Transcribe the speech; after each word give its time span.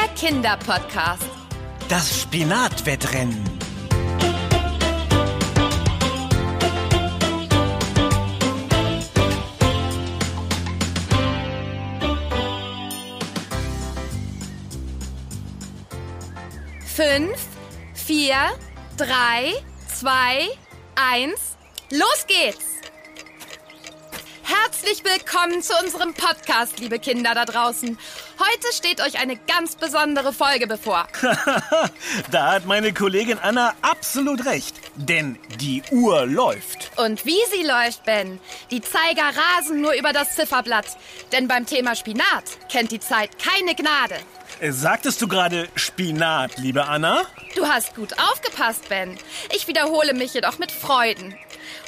Der 0.00 0.08
Kinderpodcast. 0.14 1.24
Das 1.88 2.20
Spinatwettrennen. 2.20 3.42
Fünf, 16.84 17.46
vier, 17.94 18.34
drei, 18.96 19.54
zwei, 19.92 20.48
eins. 20.94 21.56
Los 21.90 22.26
geht's! 22.26 22.67
Herzlich 24.70 25.02
willkommen 25.02 25.62
zu 25.62 25.72
unserem 25.82 26.12
Podcast, 26.12 26.78
liebe 26.78 26.98
Kinder 26.98 27.34
da 27.34 27.46
draußen. 27.46 27.98
Heute 28.38 28.74
steht 28.74 29.00
euch 29.00 29.18
eine 29.18 29.36
ganz 29.36 29.76
besondere 29.76 30.34
Folge 30.34 30.66
bevor. 30.66 31.08
da 32.30 32.52
hat 32.52 32.66
meine 32.66 32.92
Kollegin 32.92 33.38
Anna 33.38 33.72
absolut 33.80 34.44
recht. 34.44 34.76
Denn 34.94 35.38
die 35.58 35.82
Uhr 35.90 36.26
läuft. 36.26 36.90
Und 36.98 37.24
wie 37.24 37.40
sie 37.50 37.66
läuft, 37.66 38.04
Ben? 38.04 38.40
Die 38.70 38.82
Zeiger 38.82 39.32
rasen 39.56 39.80
nur 39.80 39.94
über 39.94 40.12
das 40.12 40.34
Zifferblatt. 40.34 40.98
Denn 41.32 41.48
beim 41.48 41.64
Thema 41.64 41.96
Spinat 41.96 42.44
kennt 42.70 42.92
die 42.92 43.00
Zeit 43.00 43.38
keine 43.38 43.74
Gnade. 43.74 44.16
Sagtest 44.68 45.22
du 45.22 45.28
gerade 45.28 45.70
Spinat, 45.76 46.58
liebe 46.58 46.84
Anna? 46.84 47.22
Du 47.56 47.66
hast 47.66 47.96
gut 47.96 48.12
aufgepasst, 48.18 48.90
Ben. 48.90 49.16
Ich 49.56 49.66
wiederhole 49.66 50.12
mich 50.12 50.34
jedoch 50.34 50.58
mit 50.58 50.70
Freuden. 50.70 51.34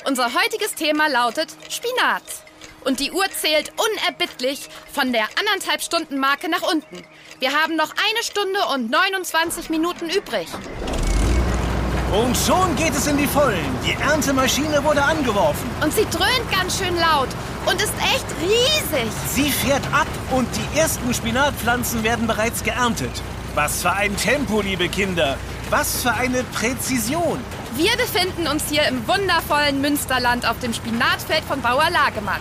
Unser 0.06 0.32
heutiges 0.32 0.74
Thema 0.76 1.08
lautet 1.08 1.50
Spinat. 1.68 2.22
Und 2.84 3.00
die 3.00 3.12
Uhr 3.12 3.24
zählt 3.30 3.73
unerbittlich 3.76 4.68
von 4.92 5.12
der 5.12 5.24
anderthalb 5.38 5.82
Stunden 5.82 6.18
Marke 6.18 6.48
nach 6.48 6.62
unten. 6.62 7.04
Wir 7.38 7.52
haben 7.52 7.76
noch 7.76 7.90
eine 7.90 8.22
Stunde 8.22 8.60
und 8.74 8.90
29 8.90 9.70
Minuten 9.70 10.09
übrig. 10.09 10.48
Und 12.12 12.37
schon 12.37 12.74
geht 12.74 12.92
es 12.92 13.06
in 13.06 13.16
die 13.18 13.26
Vollen. 13.26 13.78
Die 13.87 13.92
Erntemaschine 13.92 14.82
wurde 14.82 15.02
angeworfen. 15.02 15.70
Und 15.80 15.95
sie 15.95 16.06
dröhnt 16.10 16.50
ganz 16.50 16.78
schön 16.78 16.96
laut 16.96 17.28
und 17.66 17.80
ist 17.80 17.92
echt 18.14 18.26
riesig. 18.42 19.12
Sie 19.28 19.50
fährt 19.50 19.84
ab 19.92 20.09
und 20.32 20.48
die 20.56 20.78
ersten 20.78 21.15
Spinatpflanzen 21.15 22.02
werden 22.02 22.26
bereits 22.26 22.65
geerntet. 22.65 23.22
Was 23.54 23.82
für 23.82 23.92
ein 23.92 24.16
Tempo, 24.16 24.60
liebe 24.60 24.88
Kinder. 24.88 25.37
Was 25.70 26.02
für 26.02 26.12
eine 26.12 26.42
Präzision. 26.44 27.38
Wir 27.76 27.96
befinden 27.96 28.48
uns 28.48 28.68
hier 28.68 28.88
im 28.88 29.06
wundervollen 29.06 29.80
Münsterland 29.80 30.48
auf 30.48 30.59
dem 30.59 30.74
Spinatfeld 30.74 31.44
von 31.44 31.60
Bauer 31.62 31.90
Lagemann. 31.90 32.40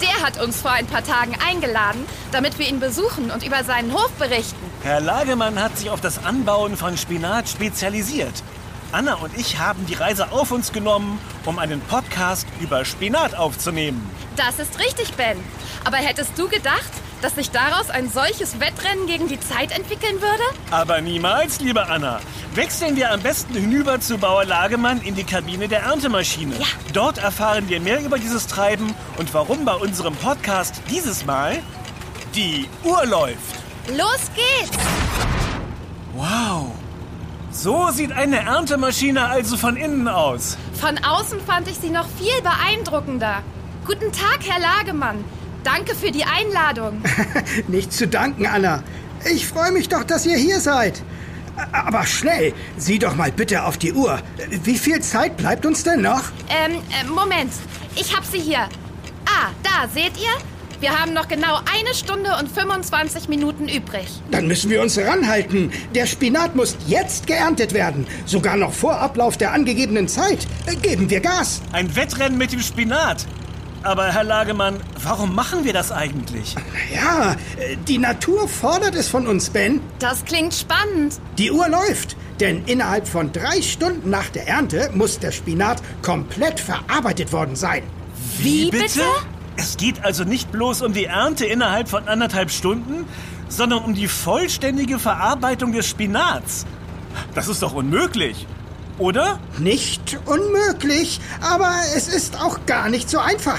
Der 0.00 0.22
hat 0.22 0.42
uns 0.42 0.60
vor 0.60 0.70
ein 0.70 0.86
paar 0.86 1.04
Tagen 1.04 1.36
eingeladen, 1.46 2.06
damit 2.32 2.58
wir 2.58 2.66
ihn 2.68 2.80
besuchen 2.80 3.30
und 3.30 3.44
über 3.44 3.64
seinen 3.64 3.92
Hof 3.92 4.10
berichten. 4.12 4.56
Herr 4.82 5.00
Lagemann 5.00 5.62
hat 5.62 5.76
sich 5.76 5.90
auf 5.90 6.00
das 6.00 6.24
Anbauen 6.24 6.76
von 6.76 6.96
Spinat 6.96 7.48
spezialisiert. 7.48 8.42
Anna 8.92 9.14
und 9.14 9.36
ich 9.36 9.58
haben 9.58 9.86
die 9.86 9.94
Reise 9.94 10.32
auf 10.32 10.50
uns 10.50 10.72
genommen, 10.72 11.20
um 11.44 11.58
einen 11.58 11.80
Podcast 11.82 12.46
über 12.60 12.84
Spinat 12.84 13.36
aufzunehmen. 13.36 14.08
Das 14.36 14.58
ist 14.58 14.78
richtig, 14.80 15.14
Ben. 15.14 15.38
Aber 15.84 15.98
hättest 15.98 16.36
du 16.36 16.48
gedacht, 16.48 16.90
dass 17.22 17.34
sich 17.34 17.50
daraus 17.50 17.90
ein 17.90 18.10
solches 18.10 18.60
Wettrennen 18.60 19.06
gegen 19.06 19.28
die 19.28 19.40
Zeit 19.40 19.72
entwickeln 19.72 20.20
würde? 20.20 20.42
Aber 20.70 21.00
niemals, 21.00 21.60
liebe 21.60 21.86
Anna. 21.88 22.20
Wechseln 22.54 22.96
wir 22.96 23.12
am 23.12 23.20
besten 23.20 23.54
hinüber 23.54 24.00
zu 24.00 24.18
Bauer 24.18 24.44
Lagemann 24.44 25.00
in 25.02 25.14
die 25.14 25.24
Kabine 25.24 25.68
der 25.68 25.82
Erntemaschine. 25.82 26.56
Ja. 26.58 26.66
Dort 26.92 27.18
erfahren 27.18 27.68
wir 27.68 27.80
mehr 27.80 28.00
über 28.00 28.18
dieses 28.18 28.46
Treiben 28.46 28.94
und 29.18 29.32
warum 29.34 29.64
bei 29.64 29.74
unserem 29.74 30.14
Podcast 30.16 30.82
dieses 30.90 31.24
Mal 31.24 31.62
die 32.34 32.68
Uhr 32.84 33.06
läuft. 33.06 33.56
Los 33.96 34.30
geht's! 34.34 34.76
Wow. 36.14 36.72
So 37.50 37.90
sieht 37.90 38.12
eine 38.12 38.40
Erntemaschine 38.40 39.26
also 39.28 39.56
von 39.56 39.76
innen 39.76 40.06
aus. 40.08 40.56
Von 40.80 40.98
außen 40.98 41.40
fand 41.40 41.68
ich 41.68 41.78
sie 41.78 41.90
noch 41.90 42.06
viel 42.18 42.40
beeindruckender. 42.42 43.42
Guten 43.86 44.12
Tag, 44.12 44.40
Herr 44.46 44.60
Lagemann. 44.60 45.24
Danke 45.64 45.94
für 45.94 46.10
die 46.10 46.24
Einladung. 46.24 47.02
Nicht 47.68 47.92
zu 47.92 48.08
danken, 48.08 48.46
Anna. 48.46 48.82
Ich 49.30 49.46
freue 49.46 49.72
mich 49.72 49.88
doch, 49.88 50.04
dass 50.04 50.26
ihr 50.26 50.36
hier 50.36 50.60
seid. 50.60 51.02
Aber 51.72 52.06
schnell, 52.06 52.54
sieh 52.78 52.98
doch 52.98 53.14
mal 53.14 53.30
bitte 53.30 53.64
auf 53.64 53.76
die 53.76 53.92
Uhr. 53.92 54.18
Wie 54.64 54.78
viel 54.78 55.00
Zeit 55.00 55.36
bleibt 55.36 55.66
uns 55.66 55.84
denn 55.84 56.02
noch? 56.02 56.22
Ähm, 56.48 56.76
äh, 56.76 57.04
Moment. 57.06 57.52
Ich 57.96 58.16
hab 58.16 58.24
sie 58.24 58.38
hier. 58.38 58.68
Ah, 59.26 59.50
da, 59.62 59.88
seht 59.92 60.16
ihr? 60.16 60.32
Wir 60.80 60.98
haben 60.98 61.12
noch 61.12 61.28
genau 61.28 61.56
eine 61.70 61.94
Stunde 61.94 62.30
und 62.38 62.50
25 62.50 63.28
Minuten 63.28 63.68
übrig. 63.68 64.06
Dann 64.30 64.46
müssen 64.46 64.70
wir 64.70 64.80
uns 64.80 64.96
ranhalten. 64.96 65.70
Der 65.94 66.06
Spinat 66.06 66.56
muss 66.56 66.78
jetzt 66.86 67.26
geerntet 67.26 67.74
werden. 67.74 68.06
Sogar 68.24 68.56
noch 68.56 68.72
vor 68.72 68.98
Ablauf 68.98 69.36
der 69.36 69.52
angegebenen 69.52 70.08
Zeit. 70.08 70.46
Geben 70.80 71.10
wir 71.10 71.20
Gas. 71.20 71.60
Ein 71.72 71.94
Wettrennen 71.96 72.38
mit 72.38 72.52
dem 72.52 72.60
Spinat. 72.60 73.26
Aber 73.82 74.12
Herr 74.12 74.24
Lagemann, 74.24 74.78
warum 75.02 75.34
machen 75.34 75.64
wir 75.64 75.72
das 75.72 75.90
eigentlich? 75.90 76.54
Ja, 76.94 77.34
die 77.88 77.96
Natur 77.96 78.46
fordert 78.46 78.94
es 78.94 79.08
von 79.08 79.26
uns, 79.26 79.48
Ben. 79.48 79.80
Das 79.98 80.24
klingt 80.24 80.54
spannend. 80.54 81.18
Die 81.38 81.50
Uhr 81.50 81.66
läuft, 81.66 82.16
denn 82.40 82.64
innerhalb 82.66 83.08
von 83.08 83.32
drei 83.32 83.62
Stunden 83.62 84.10
nach 84.10 84.28
der 84.28 84.46
Ernte 84.46 84.90
muss 84.94 85.18
der 85.18 85.32
Spinat 85.32 85.80
komplett 86.02 86.60
verarbeitet 86.60 87.32
worden 87.32 87.56
sein. 87.56 87.82
Wie 88.38 88.70
bitte? 88.70 89.00
Es 89.56 89.78
geht 89.78 90.04
also 90.04 90.24
nicht 90.24 90.52
bloß 90.52 90.82
um 90.82 90.92
die 90.92 91.06
Ernte 91.06 91.46
innerhalb 91.46 91.88
von 91.88 92.06
anderthalb 92.06 92.50
Stunden, 92.50 93.06
sondern 93.48 93.82
um 93.84 93.94
die 93.94 94.08
vollständige 94.08 94.98
Verarbeitung 94.98 95.72
des 95.72 95.86
Spinats. 95.86 96.66
Das 97.34 97.48
ist 97.48 97.62
doch 97.62 97.72
unmöglich 97.72 98.46
oder? 99.00 99.40
Nicht 99.58 100.18
unmöglich, 100.26 101.20
aber 101.40 101.72
es 101.96 102.08
ist 102.08 102.40
auch 102.40 102.66
gar 102.66 102.88
nicht 102.88 103.10
so 103.10 103.18
einfach. 103.18 103.58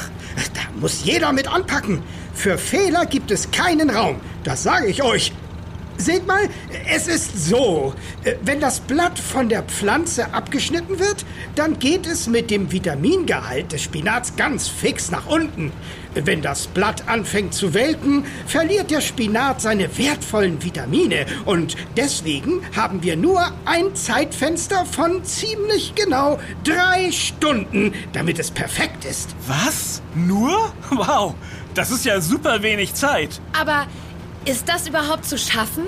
Da 0.53 0.61
muss 0.79 1.03
jeder 1.03 1.33
mit 1.33 1.51
anpacken. 1.51 2.01
Für 2.33 2.57
Fehler 2.57 3.05
gibt 3.05 3.31
es 3.31 3.51
keinen 3.51 3.89
Raum, 3.89 4.21
das 4.43 4.63
sage 4.63 4.87
ich 4.87 5.03
euch. 5.03 5.33
Seht 6.01 6.25
mal, 6.25 6.49
es 6.91 7.07
ist 7.07 7.45
so. 7.45 7.93
Wenn 8.43 8.59
das 8.59 8.79
Blatt 8.79 9.19
von 9.19 9.49
der 9.49 9.61
Pflanze 9.61 10.33
abgeschnitten 10.33 10.97
wird, 10.97 11.25
dann 11.53 11.77
geht 11.77 12.07
es 12.07 12.25
mit 12.25 12.49
dem 12.49 12.71
Vitamingehalt 12.71 13.71
des 13.71 13.83
Spinats 13.83 14.35
ganz 14.35 14.67
fix 14.67 15.11
nach 15.11 15.27
unten. 15.27 15.71
Wenn 16.15 16.41
das 16.41 16.65
Blatt 16.65 17.07
anfängt 17.07 17.53
zu 17.53 17.75
welken, 17.75 18.25
verliert 18.47 18.89
der 18.89 19.01
Spinat 19.01 19.61
seine 19.61 19.95
wertvollen 19.95 20.63
Vitamine. 20.63 21.27
Und 21.45 21.75
deswegen 21.95 22.63
haben 22.75 23.03
wir 23.03 23.15
nur 23.15 23.51
ein 23.65 23.93
Zeitfenster 23.93 24.87
von 24.87 25.23
ziemlich 25.23 25.93
genau 25.93 26.39
drei 26.63 27.11
Stunden, 27.11 27.93
damit 28.11 28.39
es 28.39 28.49
perfekt 28.49 29.05
ist. 29.05 29.35
Was? 29.47 30.01
Nur? 30.15 30.73
Wow, 30.89 31.35
das 31.73 31.89
ist 31.89 32.05
ja 32.05 32.19
super 32.19 32.63
wenig 32.63 32.93
Zeit. 32.93 33.39
Aber 33.57 33.87
ist 34.45 34.67
das 34.67 34.87
überhaupt 34.87 35.25
zu 35.25 35.37
schaffen? 35.37 35.85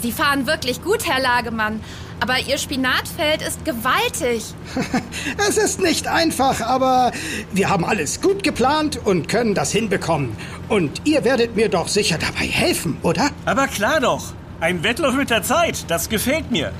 Sie 0.00 0.12
fahren 0.12 0.46
wirklich 0.46 0.82
gut, 0.82 1.06
Herr 1.06 1.20
Lagemann. 1.20 1.80
Aber 2.20 2.38
Ihr 2.38 2.58
Spinatfeld 2.58 3.42
ist 3.42 3.64
gewaltig. 3.64 4.44
es 5.48 5.56
ist 5.56 5.80
nicht 5.80 6.06
einfach, 6.06 6.60
aber 6.60 7.10
wir 7.52 7.68
haben 7.68 7.84
alles 7.84 8.20
gut 8.20 8.44
geplant 8.44 9.00
und 9.04 9.28
können 9.28 9.54
das 9.54 9.72
hinbekommen. 9.72 10.36
Und 10.68 11.02
ihr 11.04 11.24
werdet 11.24 11.56
mir 11.56 11.68
doch 11.68 11.88
sicher 11.88 12.18
dabei 12.18 12.46
helfen, 12.46 12.98
oder? 13.02 13.30
Aber 13.44 13.66
klar 13.66 14.00
doch. 14.00 14.34
Ein 14.60 14.84
Wettlauf 14.84 15.14
mit 15.14 15.30
der 15.30 15.42
Zeit, 15.42 15.84
das 15.88 16.08
gefällt 16.08 16.52
mir. 16.52 16.72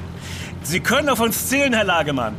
Sie 0.62 0.78
können 0.78 1.08
auf 1.08 1.18
uns 1.18 1.48
zählen, 1.48 1.72
Herr 1.72 1.84
Lagemann. 1.84 2.36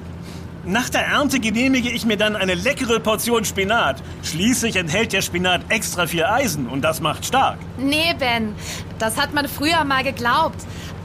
Nach 0.66 0.88
der 0.88 1.06
Ernte 1.06 1.42
genehmige 1.42 1.90
ich 1.90 2.06
mir 2.06 2.16
dann 2.16 2.38
eine 2.38 2.54
leckere 2.54 3.02
Portion 3.02 3.44
Spinat. 3.44 4.02
Schließlich 4.24 4.78
enthält 4.78 5.12
der 5.12 5.22
Spinat 5.22 5.62
extra 5.68 6.08
viel 6.08 6.24
Eisen 6.24 6.70
und 6.70 6.82
das 6.84 7.02
macht 7.02 7.26
stark. 7.26 7.58
Nee, 7.78 8.16
Ben, 8.18 8.56
das 8.98 9.18
hat 9.20 9.34
man 9.34 9.50
früher 9.50 9.84
mal 9.84 10.06
geglaubt. 10.06 10.56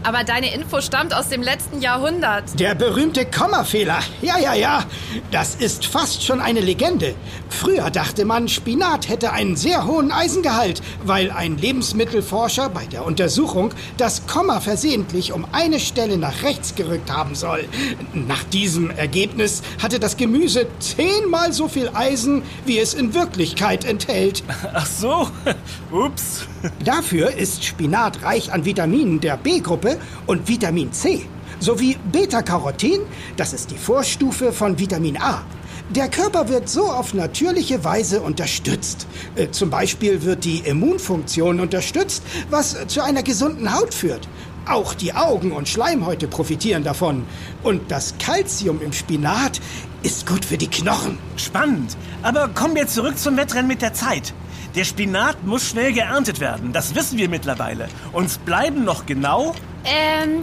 Aber 0.03 0.25
deine 0.25 0.55
Info 0.55 0.81
stammt 0.81 1.13
aus 1.13 1.29
dem 1.29 1.43
letzten 1.43 1.81
Jahrhundert. 1.81 2.59
Der 2.59 2.75
berühmte 2.75 3.27
Kommafehler. 3.27 3.99
Ja, 4.23 4.39
ja, 4.39 4.55
ja. 4.55 4.85
Das 5.31 5.55
ist 5.57 5.87
fast 5.87 6.25
schon 6.25 6.41
eine 6.41 6.61
Legende. 6.61 7.15
Früher 7.51 7.91
dachte 7.91 8.25
man, 8.25 8.49
Spinat 8.49 9.09
hätte 9.09 9.33
einen 9.33 9.57
sehr 9.57 9.87
hohen 9.87 10.13
Eisengehalt, 10.13 10.83
weil 11.05 11.31
ein 11.31 11.59
Lebensmittelforscher 11.59 12.69
bei 12.69 12.87
der 12.87 13.05
Untersuchung 13.05 13.73
das 13.97 14.27
Komma 14.27 14.61
versehentlich 14.61 15.33
um 15.33 15.47
eine 15.53 15.81
Stelle 15.81 16.17
nach 16.17 16.43
rechts 16.43 16.75
gerückt 16.75 17.11
haben 17.11 17.35
soll. 17.35 17.69
Nach 18.15 18.45
diesem 18.45 18.91
Ergebnis 18.91 19.63
hatte 19.83 19.99
das 19.99 20.17
Gemüse 20.17 20.67
zehnmal 20.79 21.53
so 21.53 21.69
viel 21.69 21.91
Eisen, 21.93 22.43
wie 22.65 22.79
es 22.79 22.95
in 22.95 23.15
Wirklichkeit 23.15 23.85
enthält. 23.85 24.43
Ach 24.73 24.87
so. 24.87 25.29
Ups. 25.91 26.47
Dafür 26.85 27.35
ist 27.35 27.65
Spinat 27.65 28.23
reich 28.23 28.53
an 28.53 28.65
Vitaminen 28.65 29.21
der 29.21 29.37
B-Gruppe 29.37 29.89
Gruppe 29.89 29.99
und 30.27 30.49
Vitamin 30.49 30.93
C 30.93 31.25
sowie 31.61 31.97
Beta-Carotin, 32.13 33.01
das 33.37 33.53
ist 33.53 33.71
die 33.71 33.77
Vorstufe 33.77 34.53
von 34.53 34.79
Vitamin 34.79 35.21
A. 35.21 35.43
Der 35.91 36.09
Körper 36.09 36.49
wird 36.49 36.69
so 36.69 36.85
auf 36.85 37.15
natürliche 37.15 37.83
Weise 37.83 38.21
unterstützt. 38.21 39.07
Äh, 39.35 39.51
Zum 39.51 39.71
Beispiel 39.71 40.23
wird 40.23 40.45
die 40.45 40.59
Immunfunktion 40.59 41.61
unterstützt, 41.61 42.23
was 42.51 42.77
zu 42.89 43.03
einer 43.03 43.23
gesunden 43.23 43.75
Haut 43.75 43.95
führt. 43.95 44.29
Auch 44.67 44.93
die 44.93 45.15
Augen 45.15 45.53
und 45.53 45.67
Schleimhäute 45.67 46.29
profitieren 46.29 46.85
davon. 46.85 47.25
Und 47.63 47.91
das 47.91 48.15
Kalzium 48.19 48.83
im 48.83 48.93
Spinat 48.93 49.61
ist 50.03 50.27
gut 50.27 50.45
für 50.45 50.59
die 50.59 50.69
Knochen. 50.69 51.19
Spannend. 51.37 51.97
Aber 52.23 52.49
kommen 52.49 52.75
wir 52.75 52.87
zurück 52.87 53.19
zum 53.19 53.39
Wettrennen 53.39 53.67
mit 53.67 53.81
der 53.81 53.95
Zeit. 53.95 54.35
Der 54.75 54.85
Spinat 54.85 55.45
muss 55.45 55.71
schnell 55.71 55.93
geerntet 55.93 56.41
werden. 56.41 56.73
Das 56.73 56.95
wissen 56.95 57.19
wir 57.19 57.29
mittlerweile. 57.29 57.89
Uns 58.13 58.39
bleiben 58.39 58.85
noch 58.85 59.07
genau. 59.07 59.55
Ähm, 59.85 60.43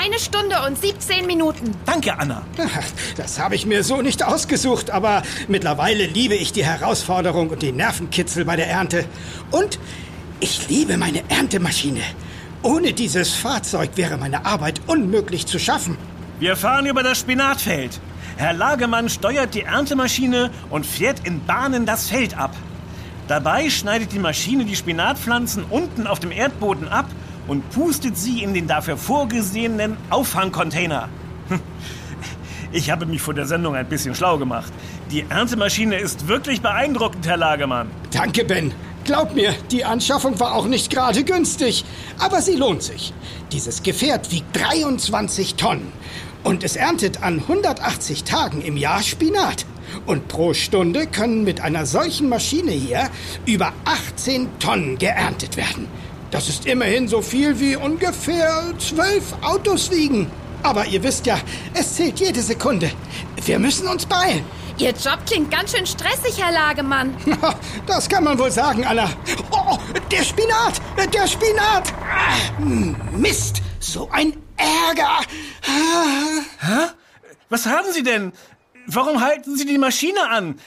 eine 0.00 0.18
Stunde 0.18 0.56
und 0.66 0.80
17 0.80 1.26
Minuten. 1.26 1.72
Danke, 1.84 2.18
Anna. 2.18 2.42
Das 3.16 3.38
habe 3.38 3.54
ich 3.54 3.66
mir 3.66 3.84
so 3.84 4.00
nicht 4.00 4.22
ausgesucht, 4.22 4.90
aber 4.90 5.22
mittlerweile 5.48 6.06
liebe 6.06 6.34
ich 6.34 6.52
die 6.52 6.64
Herausforderung 6.64 7.50
und 7.50 7.62
den 7.62 7.76
Nervenkitzel 7.76 8.44
bei 8.44 8.56
der 8.56 8.68
Ernte. 8.68 9.04
Und 9.50 9.78
ich 10.40 10.68
liebe 10.68 10.96
meine 10.96 11.22
Erntemaschine. 11.28 12.00
Ohne 12.62 12.92
dieses 12.92 13.34
Fahrzeug 13.34 13.90
wäre 13.96 14.16
meine 14.16 14.46
Arbeit 14.46 14.80
unmöglich 14.86 15.46
zu 15.46 15.58
schaffen. 15.58 15.98
Wir 16.40 16.56
fahren 16.56 16.86
über 16.86 17.02
das 17.02 17.18
Spinatfeld. 17.18 18.00
Herr 18.36 18.52
Lagemann 18.52 19.08
steuert 19.08 19.54
die 19.54 19.62
Erntemaschine 19.62 20.50
und 20.70 20.86
fährt 20.86 21.26
in 21.26 21.44
Bahnen 21.44 21.86
das 21.86 22.08
Feld 22.08 22.38
ab. 22.38 22.54
Dabei 23.28 23.68
schneidet 23.68 24.12
die 24.12 24.18
Maschine 24.18 24.64
die 24.64 24.74
Spinatpflanzen 24.74 25.64
unten 25.68 26.06
auf 26.06 26.18
dem 26.18 26.32
Erdboden 26.32 26.88
ab 26.88 27.06
und 27.46 27.68
pustet 27.70 28.16
sie 28.16 28.42
in 28.42 28.54
den 28.54 28.66
dafür 28.66 28.96
vorgesehenen 28.96 29.96
Auffangcontainer. 30.10 31.08
Ich 32.70 32.90
habe 32.90 33.06
mich 33.06 33.22
vor 33.22 33.32
der 33.32 33.46
Sendung 33.46 33.74
ein 33.74 33.88
bisschen 33.88 34.14
schlau 34.14 34.36
gemacht. 34.36 34.70
Die 35.10 35.24
Erntemaschine 35.26 35.96
ist 35.96 36.28
wirklich 36.28 36.60
beeindruckend, 36.60 37.26
Herr 37.26 37.38
Lagemann. 37.38 37.90
Danke, 38.10 38.44
Ben. 38.44 38.74
Glaub 39.04 39.34
mir, 39.34 39.54
die 39.70 39.86
Anschaffung 39.86 40.38
war 40.38 40.54
auch 40.54 40.66
nicht 40.66 40.90
gerade 40.90 41.24
günstig. 41.24 41.86
Aber 42.18 42.42
sie 42.42 42.56
lohnt 42.56 42.82
sich. 42.82 43.14
Dieses 43.52 43.82
Gefährt 43.82 44.30
wiegt 44.30 44.54
23 44.54 45.54
Tonnen. 45.54 45.90
Und 46.44 46.62
es 46.62 46.76
erntet 46.76 47.22
an 47.22 47.38
180 47.38 48.24
Tagen 48.24 48.60
im 48.60 48.76
Jahr 48.76 49.02
Spinat. 49.02 49.64
Und 50.06 50.28
pro 50.28 50.54
Stunde 50.54 51.06
können 51.06 51.44
mit 51.44 51.60
einer 51.60 51.86
solchen 51.86 52.28
Maschine 52.28 52.72
hier 52.72 53.10
über 53.46 53.72
18 53.84 54.58
Tonnen 54.58 54.98
geerntet 54.98 55.56
werden. 55.56 55.88
Das 56.30 56.48
ist 56.48 56.66
immerhin 56.66 57.08
so 57.08 57.22
viel 57.22 57.58
wie 57.60 57.76
ungefähr 57.76 58.62
zwölf 58.78 59.34
Autos 59.42 59.90
wiegen. 59.90 60.30
Aber 60.62 60.86
ihr 60.86 61.02
wisst 61.02 61.26
ja, 61.26 61.38
es 61.74 61.94
zählt 61.94 62.20
jede 62.20 62.42
Sekunde. 62.42 62.90
Wir 63.44 63.58
müssen 63.58 63.86
uns 63.86 64.04
beeilen. 64.04 64.44
Ihr 64.78 64.90
Job 64.90 65.18
klingt 65.26 65.50
ganz 65.50 65.74
schön 65.76 65.86
stressig, 65.86 66.40
Herr 66.40 66.52
Lagemann. 66.52 67.14
Das 67.86 68.08
kann 68.08 68.22
man 68.24 68.38
wohl 68.38 68.50
sagen, 68.50 68.84
Anna. 68.84 69.10
Oh, 69.50 69.78
der 70.10 70.22
Spinat! 70.22 70.80
Der 71.12 71.26
Spinat! 71.26 71.92
Ah, 72.02 72.60
Mist! 73.16 73.62
So 73.80 74.08
ein 74.12 74.34
Ärger! 74.56 75.20
Ah. 75.66 76.88
Was 77.48 77.66
haben 77.66 77.90
Sie 77.92 78.02
denn? 78.02 78.32
Warum 78.90 79.20
halten 79.20 79.54
Sie 79.54 79.66
die 79.66 79.76
Maschine 79.76 80.30
an? 80.30 80.58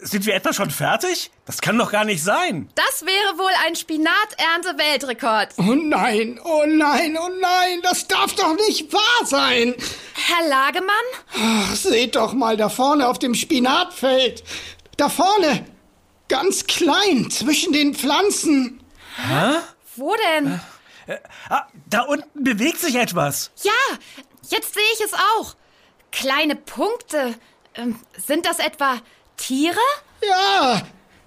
Sind 0.00 0.26
wir 0.26 0.34
etwa 0.34 0.52
schon 0.52 0.70
fertig? 0.70 1.30
Das 1.46 1.60
kann 1.60 1.78
doch 1.78 1.92
gar 1.92 2.04
nicht 2.04 2.20
sein. 2.20 2.68
Das 2.74 3.06
wäre 3.06 3.38
wohl 3.38 3.52
ein 3.64 3.76
Spinaternte-Weltrekord. 3.76 5.54
Oh 5.56 5.76
nein, 5.76 6.40
oh 6.42 6.64
nein, 6.66 7.16
oh 7.16 7.30
nein, 7.40 7.80
das 7.82 8.08
darf 8.08 8.34
doch 8.34 8.56
nicht 8.56 8.92
wahr 8.92 9.24
sein! 9.24 9.76
Herr 10.14 10.48
Lagemann? 10.48 10.96
Ach, 11.40 11.76
seht 11.76 12.16
doch 12.16 12.32
mal 12.32 12.56
da 12.56 12.68
vorne 12.68 13.06
auf 13.06 13.20
dem 13.20 13.36
Spinatfeld. 13.36 14.42
Da 14.96 15.08
vorne. 15.08 15.64
Ganz 16.26 16.66
klein, 16.66 17.30
zwischen 17.30 17.72
den 17.72 17.94
Pflanzen. 17.94 18.82
Wo 19.94 20.16
denn? 20.34 20.60
Ah, 21.48 21.66
da 21.88 22.02
unten 22.02 22.42
bewegt 22.42 22.80
sich 22.80 22.96
etwas. 22.96 23.52
Ja, 23.62 23.96
jetzt 24.48 24.74
sehe 24.74 24.82
ich 24.94 25.00
es 25.04 25.12
auch. 25.14 25.54
Kleine 26.10 26.56
Punkte. 26.56 27.34
Ähm, 27.74 27.98
sind 28.16 28.46
das 28.46 28.58
etwa 28.58 29.00
Tiere? 29.36 29.76
Ja, 30.26 30.82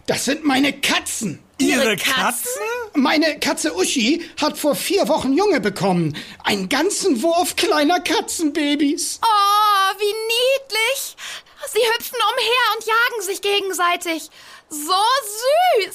das 0.05 0.25
sind 0.25 0.43
meine 0.43 0.73
Katzen. 0.73 1.39
Ihre 1.57 1.95
Katzen? 1.95 2.61
Meine 2.93 3.39
Katze 3.39 3.73
Uschi 3.75 4.29
hat 4.41 4.57
vor 4.57 4.75
vier 4.75 5.07
Wochen 5.07 5.33
Junge 5.33 5.61
bekommen. 5.61 6.17
Einen 6.43 6.67
ganzen 6.67 7.21
Wurf 7.21 7.55
kleiner 7.55 7.99
Katzenbabys. 8.01 9.19
Oh, 9.23 9.99
wie 9.99 10.05
niedlich. 10.05 11.15
Sie 11.71 11.79
hüpfen 11.79 12.17
umher 12.33 12.75
und 12.75 12.85
jagen 12.85 13.21
sich 13.21 13.41
gegenseitig. 13.41 14.29
So 14.69 14.93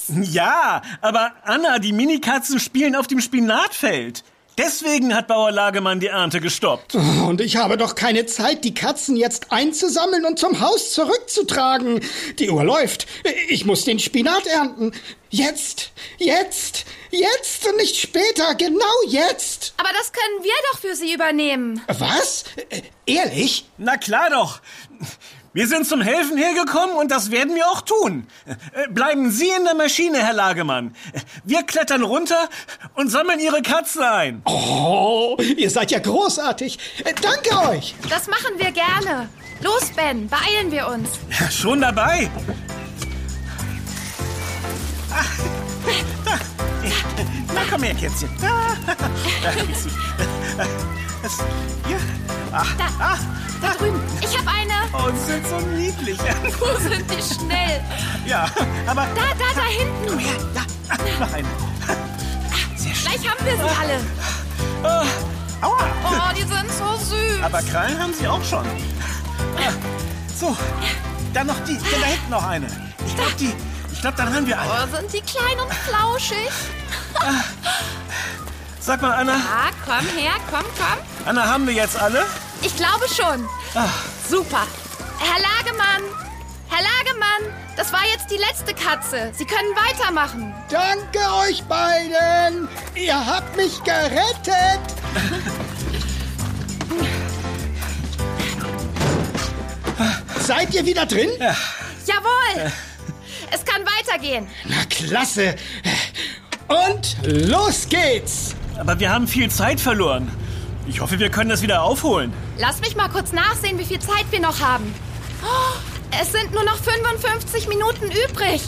süß. 0.07 0.33
Ja, 0.33 0.81
aber 1.01 1.33
Anna, 1.43 1.79
die 1.79 1.93
Minikatzen 1.93 2.59
spielen 2.59 2.95
auf 2.95 3.07
dem 3.07 3.21
Spinatfeld. 3.21 4.23
Deswegen 4.59 5.15
hat 5.15 5.27
Bauer 5.27 5.53
Lagemann 5.53 6.01
die 6.01 6.07
Ernte 6.07 6.41
gestoppt. 6.41 6.93
Und 6.95 7.39
ich 7.39 7.55
habe 7.55 7.77
doch 7.77 7.95
keine 7.95 8.25
Zeit, 8.25 8.65
die 8.65 8.73
Katzen 8.73 9.15
jetzt 9.15 9.53
einzusammeln 9.53 10.25
und 10.25 10.37
zum 10.37 10.59
Haus 10.59 10.91
zurückzutragen. 10.91 12.01
Die 12.39 12.49
Uhr 12.49 12.65
läuft. 12.65 13.07
Ich 13.47 13.63
muss 13.63 13.85
den 13.85 13.99
Spinat 13.99 14.45
ernten. 14.47 14.91
Jetzt, 15.29 15.91
jetzt, 16.17 16.83
jetzt 17.09 17.67
und 17.69 17.77
nicht 17.77 17.95
später. 17.95 18.53
Genau 18.55 18.83
jetzt. 19.07 19.75
Aber 19.77 19.91
das 19.97 20.11
können 20.11 20.43
wir 20.43 20.51
doch 20.73 20.79
für 20.79 20.93
Sie 20.93 21.13
übernehmen. 21.13 21.81
Was? 21.87 22.43
Ehrlich? 23.05 23.63
Na 23.77 23.95
klar 23.95 24.29
doch. 24.29 24.59
Wir 25.51 25.67
sind 25.67 25.87
zum 25.87 25.99
Helfen 26.01 26.37
hergekommen 26.37 26.95
und 26.95 27.09
das 27.09 27.31
werden 27.31 27.55
wir 27.55 27.65
auch 27.67 27.81
tun. 27.81 28.27
Äh, 28.45 28.87
Bleiben 28.89 29.31
Sie 29.31 29.49
in 29.49 29.63
der 29.65 29.73
Maschine, 29.75 30.19
Herr 30.19 30.33
Lagemann. 30.33 30.95
Wir 31.43 31.63
klettern 31.63 32.03
runter 32.03 32.49
und 32.95 33.09
sammeln 33.09 33.39
Ihre 33.39 33.61
Katzen 33.63 34.03
ein. 34.03 34.41
Oh, 34.45 35.35
ihr 35.57 35.69
seid 35.71 35.89
ja 35.91 35.99
großartig. 35.99 36.77
Äh, 37.03 37.13
Danke 37.21 37.69
euch. 37.69 37.95
Das 38.09 38.27
machen 38.27 38.57
wir 38.57 38.71
gerne. 38.71 39.27
Los, 39.63 39.89
Ben, 39.95 40.27
beeilen 40.29 40.71
wir 40.71 40.87
uns. 40.87 41.09
Ja, 41.39 41.49
schon 41.49 41.81
dabei. 41.81 42.29
Ach, 45.11 45.39
da. 46.25 46.39
Na, 47.53 47.61
komm 47.69 47.83
her, 47.83 47.95
Kätzchen. 47.95 48.29
Da. 48.39 48.77
Da 49.43 49.49
hab 49.49 49.69
ich 49.69 49.77
sie. 49.77 49.89
Das, 51.23 51.37
hier. 51.87 51.97
Ach, 52.51 52.67
Da, 52.77 52.85
ah, 52.99 53.17
da 53.61 53.73
drüben. 53.75 54.01
Ich 54.21 54.37
habe 54.37 54.49
eine. 54.49 54.73
oh, 54.93 55.11
sie 55.15 55.31
sind 55.33 55.47
so 55.47 55.57
niedlich. 55.59 56.17
Wo 56.59 56.77
sind 56.79 57.05
die 57.09 57.21
schnell? 57.33 57.81
Ja, 58.25 58.45
aber... 58.87 59.05
Da, 59.15 59.21
da, 59.37 59.45
da 59.55 59.65
hinten. 59.67 60.07
Komm 60.07 60.19
her, 60.19 60.33
da. 60.53 60.61
Ah, 60.89 60.97
noch 61.19 61.33
eine. 61.33 61.47
Sehr 62.75 62.95
schön. 62.95 63.03
Gleich 63.03 63.29
haben 63.29 63.45
wir 63.45 63.55
sie 63.55 63.77
alle. 63.79 63.99
Oh, 64.83 65.65
aua. 65.65 65.77
Oh, 66.05 66.33
die 66.35 66.41
sind 66.43 66.71
so 66.71 66.95
süß. 67.15 67.43
Aber 67.43 67.61
Krallen 67.61 67.99
haben 68.01 68.13
sie 68.13 68.27
auch 68.27 68.43
schon. 68.43 68.65
Ah, 68.65 69.71
So, 70.39 70.55
dann 71.33 71.47
noch 71.47 71.59
die. 71.65 71.73
Ja, 71.73 71.99
da 72.01 72.05
hinten 72.07 72.29
noch 72.31 72.45
eine. 72.47 72.67
Ich 73.05 73.15
glaube, 73.15 73.33
die. 73.39 73.53
Ich 73.91 74.01
glaube, 74.01 74.17
dann 74.17 74.33
haben 74.33 74.47
wir 74.47 74.57
alle. 74.59 74.69
Oh, 74.91 74.95
sind 74.95 75.13
die 75.13 75.21
klein 75.21 75.59
und 75.59 75.73
flauschig. 75.73 76.49
Sag 78.79 79.01
mal, 79.01 79.11
Anna. 79.11 79.33
Ah, 79.33 79.69
komm 79.85 80.05
her, 80.17 80.33
komm, 80.49 80.63
komm. 80.77 80.97
Anna, 81.25 81.47
haben 81.47 81.67
wir 81.67 81.73
jetzt 81.73 81.99
alle? 81.99 82.25
Ich 82.61 82.75
glaube 82.75 83.05
schon. 83.07 83.47
Super. 84.29 84.65
Herr 85.19 85.39
Lagemann, 85.41 86.03
Herr 86.69 86.81
Lagemann, 86.81 87.53
das 87.75 87.91
war 87.91 88.01
jetzt 88.13 88.29
die 88.31 88.37
letzte 88.37 88.73
Katze. 88.73 89.31
Sie 89.37 89.45
können 89.45 89.75
weitermachen. 89.75 90.53
Danke 90.69 91.19
euch 91.45 91.63
beiden. 91.63 92.67
Ihr 92.95 93.25
habt 93.25 93.55
mich 93.57 93.83
gerettet. 93.83 94.79
Seid 100.41 100.73
ihr 100.73 100.85
wieder 100.85 101.05
drin? 101.05 101.29
Jawohl. 102.05 102.71
Es 103.51 103.65
kann 103.65 103.83
weitergehen. 103.85 104.47
Na 104.65 104.85
klasse. 104.89 105.55
Und 106.67 107.17
los 107.23 107.87
geht's. 107.89 108.55
Aber 108.77 108.99
wir 108.99 109.11
haben 109.11 109.27
viel 109.27 109.49
Zeit 109.51 109.79
verloren. 109.79 110.31
Ich 110.89 111.01
hoffe, 111.01 111.19
wir 111.19 111.29
können 111.29 111.51
das 111.51 111.61
wieder 111.61 111.83
aufholen. 111.83 112.33
Lass 112.57 112.81
mich 112.81 112.95
mal 112.95 113.09
kurz 113.09 113.31
nachsehen, 113.31 113.77
wie 113.77 113.85
viel 113.85 113.99
Zeit 113.99 114.25
wir 114.31 114.39
noch 114.39 114.59
haben. 114.59 114.91
Oh, 115.43 115.77
es 116.19 116.31
sind 116.31 116.51
nur 116.51 116.63
noch 116.63 116.77
55 116.77 117.67
Minuten 117.67 118.05
übrig. 118.05 118.67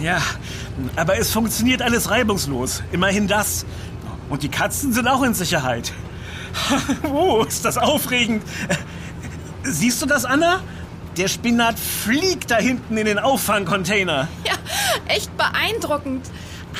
Ja, 0.00 0.22
aber 0.96 1.18
es 1.18 1.30
funktioniert 1.30 1.82
alles 1.82 2.10
reibungslos. 2.10 2.82
Immerhin 2.90 3.28
das. 3.28 3.66
Und 4.30 4.42
die 4.42 4.48
Katzen 4.48 4.94
sind 4.94 5.08
auch 5.08 5.22
in 5.22 5.34
Sicherheit. 5.34 5.92
oh, 7.12 7.44
ist 7.46 7.66
das 7.66 7.76
aufregend. 7.76 8.42
Siehst 9.62 10.00
du 10.00 10.06
das, 10.06 10.24
Anna? 10.24 10.62
Der 11.18 11.28
Spinat 11.28 11.78
fliegt 11.78 12.50
da 12.50 12.56
hinten 12.56 12.96
in 12.96 13.04
den 13.04 13.18
Auffangcontainer. 13.18 14.26
Ja, 14.46 14.54
echt 15.06 15.36
beeindruckend. 15.36 16.30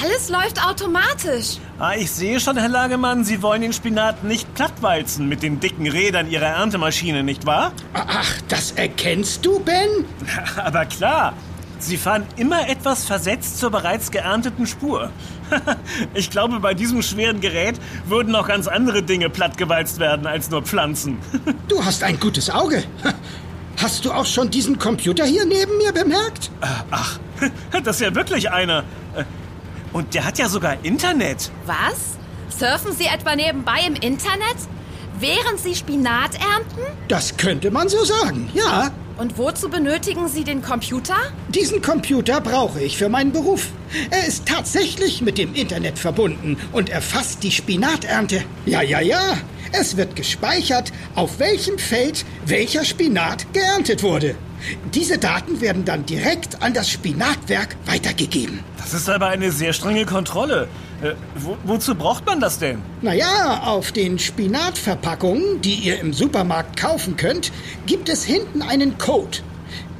Alles 0.03 0.29
läuft 0.29 0.65
automatisch. 0.65 1.59
Ah, 1.79 1.95
ich 1.97 2.11
sehe 2.11 2.41
schon, 2.41 2.57
Herr 2.57 2.69
Lagemann, 2.69 3.25
Sie 3.25 3.43
wollen 3.43 3.63
den 3.63 3.73
Spinat 3.73 4.25
nicht 4.25 4.55
plattwalzen 4.55 5.29
mit 5.29 5.43
den 5.43 5.61
dicken 5.61 5.87
Rädern 5.89 6.31
Ihrer 6.31 6.47
Erntemaschine, 6.47 7.23
nicht 7.23 7.47
wahr? 7.47 7.73
Ach, 7.95 8.41
das 8.49 8.73
erkennst 8.73 9.45
du, 9.45 9.61
Ben? 9.61 10.05
Aber 10.57 10.85
klar, 10.87 11.35
Sie 11.79 11.97
fahren 11.97 12.27
immer 12.37 12.69
etwas 12.69 13.05
versetzt 13.05 13.59
zur 13.59 13.71
bereits 13.71 14.11
geernteten 14.11 14.67
Spur. 14.67 15.11
ich 16.15 16.31
glaube, 16.31 16.61
bei 16.61 16.75
diesem 16.75 17.03
schweren 17.03 17.41
Gerät 17.41 17.77
würden 18.07 18.35
auch 18.35 18.47
ganz 18.47 18.69
andere 18.69 19.03
Dinge 19.03 19.31
plattgewalzt 19.31 19.99
werden 19.99 20.27
als 20.27 20.51
nur 20.51 20.63
Pflanzen. 20.63 21.19
Du 21.69 21.85
hast 21.85 22.03
ein 22.03 22.19
gutes 22.19 22.51
Auge. 22.51 22.83
Hast 23.77 24.05
du 24.05 24.13
auch 24.13 24.27
schon 24.27 24.51
diesen 24.51 24.77
Computer 24.79 25.25
hier 25.25 25.47
neben 25.47 25.79
mir 25.79 25.93
bemerkt? 25.93 26.51
Ach, 26.91 27.19
das 27.85 27.97
ist 27.97 28.03
ja 28.03 28.15
wirklich 28.15 28.51
einer. 28.51 28.85
Und 29.93 30.15
der 30.15 30.25
hat 30.25 30.39
ja 30.39 30.49
sogar 30.49 30.85
Internet. 30.85 31.51
Was? 31.67 32.17
Surfen 32.57 32.93
Sie 32.93 33.07
etwa 33.07 33.35
nebenbei 33.37 33.81
im 33.87 33.95
Internet? 33.95 34.57
Während 35.19 35.59
Sie 35.59 35.75
Spinat 35.75 36.35
ernten? 36.35 36.81
Das 37.09 37.37
könnte 37.37 37.71
man 37.71 37.89
so 37.89 38.05
sagen, 38.05 38.51
ja. 38.55 38.91
Und 39.19 39.37
wozu 39.37 39.69
benötigen 39.69 40.29
Sie 40.29 40.45
den 40.45 40.63
Computer? 40.63 41.17
Diesen 41.49 41.83
Computer 41.83 42.41
brauche 42.41 42.81
ich 42.81 42.97
für 42.97 43.11
meinen 43.11 43.33
Beruf. 43.33 43.69
Er 44.11 44.27
ist 44.27 44.47
tatsächlich 44.47 45.21
mit 45.21 45.37
dem 45.37 45.55
Internet 45.55 45.99
verbunden 45.99 46.57
und 46.73 46.89
erfasst 46.89 47.43
die 47.43 47.51
Spinaternte. 47.51 48.43
Ja, 48.65 48.81
ja, 48.81 49.01
ja. 49.01 49.37
Es 49.73 49.97
wird 49.97 50.17
gespeichert, 50.17 50.91
auf 51.15 51.39
welchem 51.39 51.79
Feld 51.79 52.25
welcher 52.47 52.85
Spinat 52.85 53.53
geerntet 53.53 54.03
wurde. 54.03 54.37
Diese 54.95 55.19
Daten 55.19 55.61
werden 55.61 55.85
dann 55.85 56.07
direkt 56.07 56.63
an 56.63 56.75
das 56.75 56.91
Spinatwerk 56.91 57.77
weitergegeben. 57.87 58.61
Das 58.79 58.95
ist 58.95 59.09
aber 59.09 59.29
eine 59.29 59.53
sehr 59.53 59.73
strenge 59.73 60.07
Kontrolle. 60.07 60.69
Äh, 61.03 61.15
wo, 61.37 61.57
wozu 61.65 61.95
braucht 61.95 62.27
man 62.27 62.41
das 62.41 62.59
denn? 62.59 62.81
Naja, 63.03 63.63
auf 63.65 63.93
den 63.93 64.19
Spinatverpackungen, 64.19 65.61
die 65.63 65.75
ihr 65.75 65.99
im 66.01 66.13
Supermarkt 66.13 66.79
kaufen 66.79 67.17
könnt, 67.17 67.53
gibt 67.87 68.09
es 68.09 68.25
hinten 68.25 68.63
einen 68.63 68.99
Code. 68.99 69.39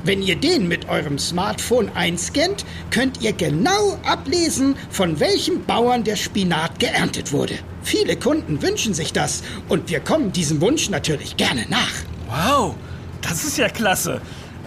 Wenn 0.03 0.23
ihr 0.23 0.37
den 0.37 0.67
mit 0.67 0.89
eurem 0.89 1.19
Smartphone 1.19 1.91
einscannt, 1.95 2.65
könnt 2.91 3.23
ihr 3.23 3.35
genau 3.35 3.99
ablesen, 4.05 4.75
von 4.91 5.21
welchem 5.21 5.65
Bauern 5.65 6.05
der 6.05 6.17
Spinat 6.17 6.79
geerntet 6.79 7.33
wurde. 7.33 7.55
Viele 7.83 8.17
Kunden 8.17 8.63
wünschen 8.63 8.95
sich 8.95 9.13
das 9.13 9.43
und 9.69 9.91
wir 9.91 10.01
kommen 10.01 10.33
diesem 10.33 10.61
Wunsch 10.63 10.89
natürlich 10.89 11.37
gerne 11.37 11.67
nach. 11.69 11.93
Wow, 12.29 12.75
das 13.21 13.45
ist 13.45 13.59
ja 13.59 13.69
klasse. 13.69 14.23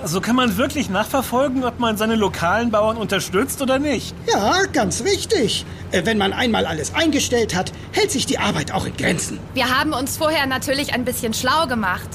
So 0.06 0.20
kann 0.20 0.36
man 0.36 0.58
wirklich 0.58 0.90
nachverfolgen, 0.90 1.64
ob 1.64 1.80
man 1.80 1.96
seine 1.96 2.16
lokalen 2.16 2.72
Bauern 2.72 2.98
unterstützt 2.98 3.62
oder 3.62 3.80
nicht. 3.80 4.14
Ja, 4.28 4.64
ganz 4.74 5.02
richtig. 5.06 5.66
Äh, 5.92 6.06
wenn 6.06 6.18
man 6.18 6.34
einmal 6.34 6.66
alles 6.66 6.94
eingestellt 6.94 7.56
hat, 7.56 7.72
hält 7.94 8.12
sich 8.12 8.26
die 8.26 8.38
Arbeit 8.38 8.74
auch 8.74 8.86
in 8.86 8.98
Grenzen. 8.98 9.40
Wir 9.54 9.70
haben 9.70 9.94
uns 9.94 10.18
vorher 10.18 10.46
natürlich 10.46 10.94
ein 10.94 11.06
bisschen 11.06 11.34
schlau 11.34 11.68
gemacht. 11.68 12.10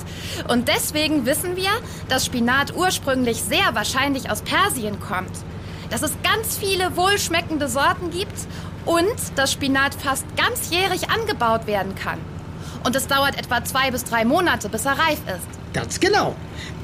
Und 0.49 0.69
deswegen 0.69 1.25
wissen 1.25 1.57
wir, 1.57 1.71
dass 2.11 2.27
Spinat 2.27 2.77
ursprünglich 2.77 3.43
sehr 3.43 3.75
wahrscheinlich 3.75 4.31
aus 4.31 4.43
Persien 4.43 5.01
kommt. 5.01 5.33
Dass 5.89 6.03
es 6.03 6.13
ganz 6.23 6.59
viele 6.59 6.95
wohlschmeckende 6.95 7.69
Sorten 7.69 8.11
gibt 8.11 8.37
und 8.85 9.17
dass 9.37 9.53
Spinat 9.53 9.95
fast 9.95 10.27
ganzjährig 10.37 11.09
angebaut 11.09 11.67
werden 11.67 11.95
kann. 11.95 12.19
Und 12.85 12.97
es 12.97 13.07
dauert 13.07 13.39
etwa 13.39 13.65
zwei 13.65 13.91
bis 13.91 14.05
drei 14.05 14.25
Monate, 14.25 14.69
bis 14.69 14.85
er 14.85 14.99
reif 14.99 15.19
ist. 15.27 15.75
Ganz 15.75 16.01
genau. 16.01 16.35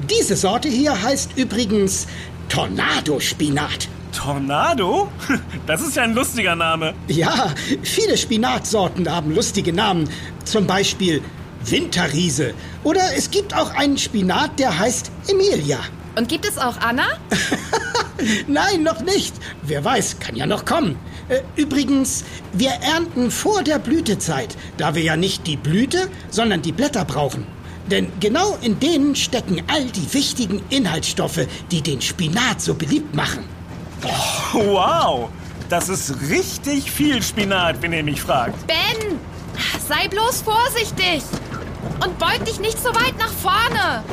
Diese 0.09 0.35
Sorte 0.35 0.67
hier 0.67 1.01
heißt 1.01 1.37
übrigens 1.37 2.07
Tornado-Spinat. 2.49 3.87
Tornado? 4.11 5.09
Das 5.67 5.81
ist 5.81 5.95
ja 5.95 6.03
ein 6.03 6.13
lustiger 6.13 6.55
Name. 6.55 6.93
Ja, 7.07 7.53
viele 7.81 8.17
Spinatsorten 8.17 9.09
haben 9.09 9.33
lustige 9.33 9.73
Namen. 9.73 10.07
Zum 10.43 10.67
Beispiel 10.67 11.21
Winterriese. 11.63 12.53
Oder 12.83 13.15
es 13.15 13.31
gibt 13.31 13.55
auch 13.55 13.73
einen 13.73 13.97
Spinat, 13.97 14.59
der 14.59 14.77
heißt 14.77 15.11
Emilia. 15.27 15.79
Und 16.15 16.29
gibt 16.29 16.47
es 16.47 16.57
auch 16.57 16.77
Anna? 16.79 17.07
Nein, 18.47 18.83
noch 18.83 19.01
nicht. 19.01 19.33
Wer 19.63 19.83
weiß, 19.83 20.19
kann 20.19 20.35
ja 20.35 20.45
noch 20.45 20.63
kommen. 20.65 20.97
Äh, 21.29 21.41
Übrigens, 21.55 22.23
wir 22.53 22.71
ernten 22.71 23.31
vor 23.31 23.63
der 23.63 23.79
Blütezeit, 23.79 24.55
da 24.77 24.95
wir 24.95 25.01
ja 25.01 25.15
nicht 25.15 25.47
die 25.47 25.57
Blüte, 25.57 26.09
sondern 26.29 26.61
die 26.61 26.71
Blätter 26.71 27.05
brauchen. 27.05 27.47
Denn 27.89 28.11
genau 28.19 28.57
in 28.61 28.79
denen 28.79 29.15
stecken 29.15 29.61
all 29.67 29.85
die 29.85 30.13
wichtigen 30.13 30.61
Inhaltsstoffe, 30.69 31.47
die 31.71 31.81
den 31.81 32.01
Spinat 32.01 32.61
so 32.61 32.73
beliebt 32.73 33.15
machen. 33.15 33.43
Wow, 34.53 35.29
das 35.69 35.89
ist 35.89 36.15
richtig 36.29 36.89
viel 36.91 37.21
Spinat, 37.21 37.81
wenn 37.81 37.93
ihr 37.93 38.03
mich 38.03 38.21
fragt. 38.21 38.55
Ben, 38.67 39.19
sei 39.87 40.07
bloß 40.07 40.41
vorsichtig. 40.41 41.23
Und 42.03 42.17
beug 42.17 42.43
dich 42.45 42.59
nicht 42.59 42.81
so 42.81 42.89
weit 42.89 43.17
nach 43.19 43.31
vorne. 43.31 44.03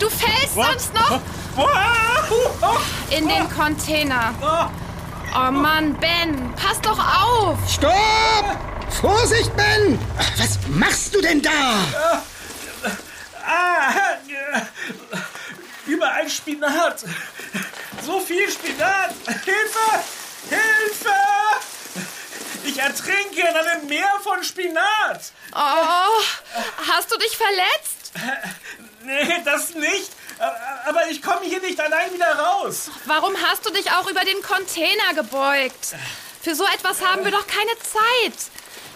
Du 0.00 0.08
fällst 0.08 0.54
sonst 0.54 0.92
noch 0.94 1.20
in 3.16 3.28
den 3.28 3.48
Container. 3.48 4.34
Oh 5.32 5.50
Mann, 5.50 5.94
Ben, 6.00 6.52
pass 6.54 6.80
doch 6.80 6.98
auf. 6.98 7.58
Stopp! 7.70 8.56
Vorsicht, 9.00 9.54
Ben! 9.56 9.98
Was 10.38 10.58
machst 10.68 11.14
du 11.14 11.20
denn 11.20 11.42
da? 11.42 11.50
Ah, 13.46 13.90
überall 15.86 16.28
Spinat. 16.30 17.04
So 18.04 18.20
viel 18.20 18.50
Spinat. 18.50 19.14
Hilfe! 19.44 20.04
Hilfe! 20.48 21.14
Ich 22.64 22.78
ertrinke 22.78 23.40
in 23.40 23.56
einem 23.56 23.86
Meer 23.86 24.08
von 24.22 24.42
Spinat. 24.42 25.32
Oh, 25.54 26.22
hast 26.90 27.12
du 27.12 27.18
dich 27.18 27.36
verletzt? 27.36 28.12
Nee, 29.02 29.42
das 29.44 29.74
nicht. 29.74 30.10
Aber 30.86 31.08
ich 31.10 31.22
komme 31.22 31.44
hier 31.44 31.60
nicht 31.60 31.80
allein 31.80 32.12
wieder 32.12 32.32
raus. 32.36 32.90
Warum 33.06 33.34
hast 33.36 33.66
du 33.66 33.70
dich 33.72 33.90
auch 33.92 34.08
über 34.10 34.20
den 34.20 34.40
Container 34.42 35.14
gebeugt? 35.14 35.94
Für 36.42 36.54
so 36.54 36.64
etwas 36.74 37.04
haben 37.04 37.24
wir 37.24 37.30
doch 37.30 37.46
keine 37.46 37.70
Zeit. 37.78 38.50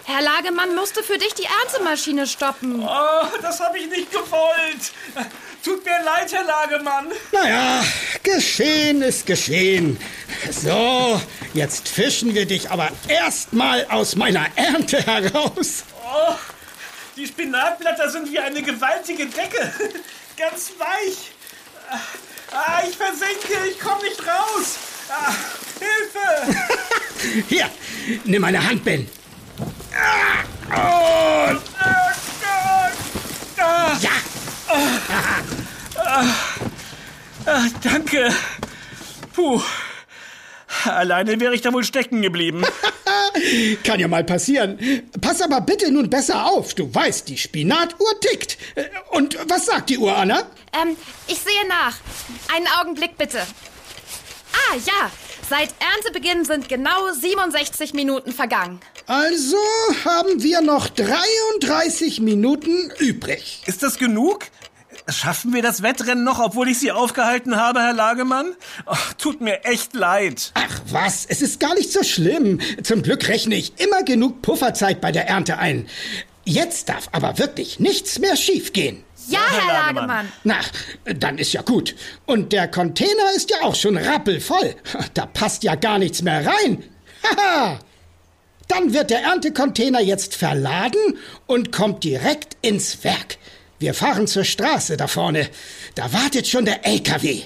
Herr 0.05 0.21
Lagemann 0.21 0.75
musste 0.75 1.03
für 1.03 1.17
dich 1.17 1.33
die 1.35 1.47
Erntemaschine 1.63 2.25
stoppen. 2.25 2.83
Oh, 2.83 3.25
das 3.41 3.59
habe 3.59 3.77
ich 3.77 3.87
nicht 3.89 4.11
gewollt. 4.11 4.91
Tut 5.63 5.85
mir 5.85 6.01
leid, 6.03 6.31
Herr 6.31 6.45
Lagemann. 6.45 7.11
Naja, 7.31 7.83
geschehen 8.23 9.01
ist 9.01 9.25
geschehen. 9.25 9.99
So, 10.51 11.21
jetzt 11.53 11.89
fischen 11.89 12.33
wir 12.33 12.45
dich 12.45 12.71
aber 12.71 12.89
erstmal 13.07 13.85
aus 13.89 14.15
meiner 14.15 14.47
Ernte 14.55 15.01
heraus. 15.05 15.83
Oh, 16.03 16.33
die 17.15 17.27
Spinatblätter 17.27 18.09
sind 18.09 18.31
wie 18.31 18.39
eine 18.39 18.63
gewaltige 18.63 19.27
Decke. 19.27 19.73
Ganz 20.37 20.71
weich. 20.79 21.28
Ah, 22.51 22.81
ich 22.87 22.95
versinke, 22.95 23.67
ich 23.69 23.79
komme 23.79 24.01
nicht 24.03 24.19
raus. 24.21 24.77
Ah, 25.09 25.33
Hilfe! 25.79 27.43
Hier, 27.47 27.69
nimm 28.25 28.41
meine 28.41 28.63
Hand, 28.63 28.83
Ben. 28.83 29.07
Ah, 29.95 30.43
oh, 30.71 31.55
Ah, 31.79 32.13
Gott. 32.41 33.65
Ah, 33.65 33.97
ja, 33.99 34.09
ah, 37.45 37.65
danke. 37.83 38.33
Puh. 39.33 39.61
Alleine 40.85 41.39
wäre 41.39 41.53
ich 41.55 41.61
da 41.61 41.73
wohl 41.73 41.83
stecken 41.83 42.21
geblieben. 42.21 42.63
kann 43.83 43.99
ja 43.99 44.07
mal 44.07 44.23
passieren. 44.23 44.79
Pass 45.21 45.41
aber 45.41 45.61
bitte 45.61 45.91
nun 45.91 46.09
besser 46.09 46.45
auf. 46.45 46.73
Du 46.73 46.93
weißt, 46.93 47.27
die 47.27 47.37
Spinatuhr 47.37 48.19
tickt. 48.21 48.57
Und 49.11 49.37
was 49.47 49.65
sagt 49.65 49.89
die 49.89 49.97
Uhr, 49.97 50.15
Anna? 50.15 50.43
Ähm, 50.73 50.95
ich 51.27 51.39
sehe 51.39 51.67
nach. 51.67 51.97
Einen 52.55 52.67
Augenblick 52.79 53.17
bitte. 53.17 53.39
Ah, 53.39 54.75
ja. 54.85 55.11
Seit 55.49 55.69
Erntebeginn 55.79 56.45
sind 56.45 56.69
genau 56.69 57.11
67 57.11 57.93
Minuten 57.93 58.31
vergangen. 58.31 58.79
Also 59.07 59.57
haben 60.05 60.43
wir 60.43 60.61
noch 60.61 60.87
33 60.89 62.21
Minuten 62.21 62.91
übrig. 62.99 63.63
Ist 63.65 63.81
das 63.81 63.97
genug? 63.97 64.45
Schaffen 65.11 65.53
wir 65.53 65.61
das 65.61 65.81
Wettrennen 65.81 66.23
noch, 66.23 66.39
obwohl 66.39 66.69
ich 66.69 66.79
Sie 66.79 66.91
aufgehalten 66.91 67.55
habe, 67.55 67.81
Herr 67.81 67.93
Lagemann? 67.93 68.53
Ach, 68.85 69.13
tut 69.13 69.41
mir 69.41 69.65
echt 69.65 69.93
leid. 69.93 70.51
Ach 70.53 70.81
was, 70.89 71.25
es 71.25 71.41
ist 71.41 71.59
gar 71.59 71.73
nicht 71.73 71.91
so 71.91 72.03
schlimm. 72.03 72.59
Zum 72.83 73.01
Glück 73.01 73.27
rechne 73.27 73.55
ich 73.55 73.79
immer 73.79 74.03
genug 74.03 74.41
Pufferzeit 74.41 75.01
bei 75.01 75.11
der 75.11 75.27
Ernte 75.27 75.57
ein. 75.57 75.87
Jetzt 76.45 76.89
darf 76.89 77.09
aber 77.11 77.37
wirklich 77.37 77.79
nichts 77.79 78.19
mehr 78.19 78.35
schiefgehen. 78.35 79.03
Ja, 79.27 79.39
Herr. 79.51 79.93
Lagemann. 79.93 80.31
Na, 80.43 80.55
dann 81.05 81.37
ist 81.37 81.53
ja 81.53 81.61
gut. 81.61 81.95
Und 82.25 82.51
der 82.51 82.67
Container 82.67 83.31
ist 83.35 83.51
ja 83.51 83.57
auch 83.61 83.75
schon 83.75 83.97
rappelvoll. 83.97 84.75
Da 85.13 85.25
passt 85.25 85.63
ja 85.63 85.75
gar 85.75 85.99
nichts 85.99 86.21
mehr 86.21 86.45
rein. 86.45 86.83
Haha! 87.23 87.79
Dann 88.67 88.93
wird 88.93 89.09
der 89.09 89.23
Erntecontainer 89.23 89.99
jetzt 89.99 90.35
verladen 90.35 91.17
und 91.47 91.71
kommt 91.71 92.03
direkt 92.03 92.57
ins 92.61 93.03
Werk. 93.03 93.37
Wir 93.79 93.93
fahren 93.93 94.27
zur 94.27 94.43
Straße 94.43 94.97
da 94.97 95.07
vorne. 95.07 95.49
Da 95.95 96.11
wartet 96.11 96.47
schon 96.47 96.65
der 96.65 96.85
LKW. 96.85 97.43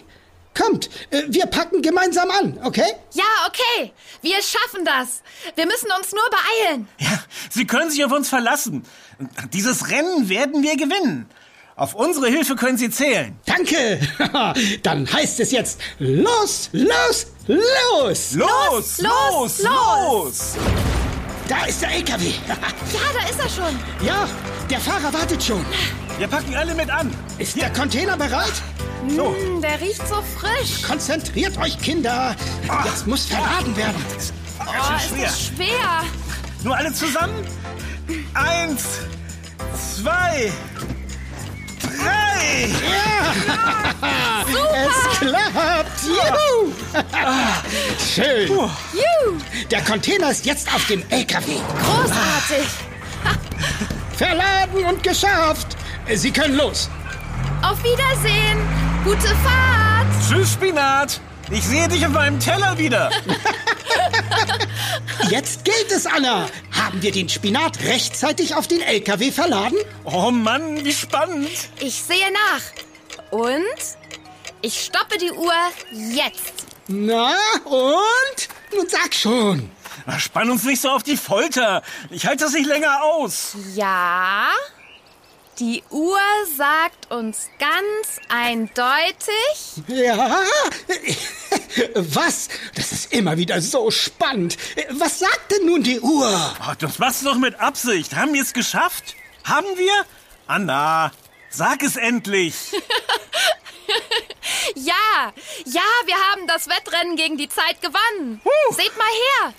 Kommt, 0.55 0.89
äh, 1.09 1.23
wir 1.29 1.47
packen 1.47 1.81
gemeinsam 1.81 2.29
an, 2.29 2.59
okay? 2.63 2.85
Ja, 3.13 3.23
okay. 3.47 3.91
Wir 4.21 4.35
schaffen 4.35 4.85
das. 4.85 5.21
Wir 5.55 5.65
müssen 5.65 5.87
uns 5.97 6.11
nur 6.11 6.23
beeilen. 6.29 6.87
Ja, 6.99 7.19
Sie 7.49 7.65
können 7.65 7.89
sich 7.89 8.03
auf 8.05 8.11
uns 8.11 8.29
verlassen. 8.29 8.83
Dieses 9.51 9.89
Rennen 9.89 10.29
werden 10.29 10.61
wir 10.61 10.75
gewinnen. 10.77 11.27
Auf 11.75 11.95
unsere 11.95 12.27
Hilfe 12.27 12.55
können 12.55 12.77
Sie 12.77 12.91
zählen. 12.91 13.35
Danke. 13.47 13.99
Dann 14.83 15.11
heißt 15.11 15.39
es 15.39 15.51
jetzt 15.51 15.79
los, 15.97 16.69
los, 16.71 17.27
los. 17.47 18.33
Los, 18.33 18.33
Los, 18.33 18.97
los, 18.99 19.59
los. 19.59 20.53
Da 21.47 21.65
ist 21.65 21.81
der 21.81 21.91
LKW. 21.93 22.25
Ja, 22.93 22.99
da 23.11 23.27
ist 23.27 23.39
er 23.39 23.49
schon. 23.49 23.79
ja, 24.05 24.29
der 24.69 24.79
Fahrer 24.79 25.13
wartet 25.13 25.43
schon. 25.43 25.65
Wir 26.17 26.27
packen 26.27 26.55
alle 26.55 26.73
mit 26.75 26.89
an. 26.89 27.11
Ist 27.37 27.55
der 27.55 27.71
Container 27.71 28.17
bereit? 28.17 28.53
So, 29.09 29.35
Hm, 29.35 29.61
der 29.61 29.79
riecht 29.81 30.07
so 30.07 30.23
frisch. 30.39 30.81
Konzentriert 30.83 31.57
euch, 31.57 31.77
Kinder. 31.79 32.35
Jetzt 32.85 33.05
muss 33.07 33.25
verladen 33.25 33.75
werden. 33.75 34.01
Oh, 34.59 34.95
ist 34.95 35.21
das 35.23 35.47
schwer. 35.47 36.03
Nur 36.63 36.75
alle 36.77 36.93
zusammen? 36.93 37.45
Eins, 38.33 38.83
zwei, 39.97 40.51
drei. 41.81 42.69
Es 44.73 45.17
klappt. 45.19 46.03
Juhu. 46.05 46.73
Schön. 48.13 48.47
Juhu, 48.49 49.37
Der 49.71 49.81
Container 49.83 50.31
ist 50.31 50.45
jetzt 50.45 50.73
auf 50.73 50.85
dem 50.87 51.03
LKW. 51.09 51.57
großartig. 51.81 52.67
Verladen 54.23 54.85
und 54.85 55.03
geschafft. 55.03 55.75
Sie 56.13 56.31
können 56.31 56.55
los. 56.55 56.89
Auf 57.61 57.77
Wiedersehen. 57.83 58.57
Gute 59.03 59.35
Fahrt. 59.43 60.07
Tschüss, 60.25 60.53
Spinat. 60.53 61.19
Ich 61.51 61.65
sehe 61.65 61.89
dich 61.89 62.05
auf 62.05 62.13
meinem 62.13 62.39
Teller 62.39 62.77
wieder. 62.77 63.11
Jetzt 65.29 65.65
gilt 65.65 65.91
es, 65.91 66.05
Anna. 66.05 66.47
Haben 66.71 67.01
wir 67.01 67.11
den 67.11 67.27
Spinat 67.27 67.81
rechtzeitig 67.81 68.55
auf 68.55 68.65
den 68.65 68.81
LKW 68.81 69.29
verladen? 69.29 69.77
Oh 70.05 70.31
Mann, 70.31 70.85
wie 70.85 70.93
spannend. 70.93 71.49
Ich 71.81 72.01
sehe 72.01 72.31
nach. 72.31 72.61
Und 73.29 73.61
ich 74.61 74.85
stoppe 74.85 75.17
die 75.17 75.31
Uhr 75.31 75.51
jetzt. 75.91 76.65
Na, 76.87 77.35
und? 77.65 78.47
Nun 78.73 78.87
sag 78.87 79.13
schon. 79.13 79.69
Ach, 80.05 80.19
Spann 80.19 80.49
uns 80.49 80.63
nicht 80.63 80.81
so 80.81 80.89
auf 80.89 81.03
die 81.03 81.17
Folter. 81.17 81.81
Ich 82.09 82.25
halte 82.25 82.43
das 82.43 82.53
nicht 82.53 82.67
länger 82.67 83.03
aus. 83.03 83.55
Ja. 83.75 84.49
Die 85.59 85.83
Uhr 85.91 86.19
sagt 86.57 87.11
uns 87.11 87.47
ganz 87.59 88.19
eindeutig. 88.27 89.83
Ja? 89.87 90.41
Was? 91.95 92.49
Das 92.75 92.91
ist 92.91 93.13
immer 93.13 93.37
wieder 93.37 93.61
so 93.61 93.91
spannend. 93.91 94.57
Was 94.89 95.19
sagt 95.19 95.51
denn 95.51 95.67
nun 95.67 95.83
die 95.83 95.99
Uhr? 95.99 96.55
Oh, 96.67 96.73
das 96.79 96.97
machst 96.97 97.21
du 97.21 97.25
doch 97.25 97.35
mit 97.37 97.59
Absicht. 97.59 98.15
Haben 98.15 98.33
wir 98.33 98.41
es 98.41 98.53
geschafft? 98.53 99.15
Haben 99.43 99.77
wir? 99.77 99.93
Anna, 100.47 101.11
sag 101.49 101.83
es 101.83 101.95
endlich. 101.97 102.55
Ja, 104.75 105.33
ja, 105.65 105.81
wir 106.05 106.15
haben 106.15 106.47
das 106.47 106.67
Wettrennen 106.67 107.15
gegen 107.15 107.37
die 107.37 107.49
Zeit 107.49 107.81
gewonnen. 107.81 108.41
Seht 108.71 108.97
mal 108.97 109.05
her. 109.05 109.53